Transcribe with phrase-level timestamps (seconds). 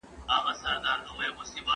[0.27, 1.59] د افغانستان دښمنان غواړي موږ وویشي.